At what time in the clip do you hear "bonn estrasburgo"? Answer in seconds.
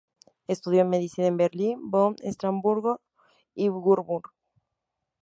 1.91-3.01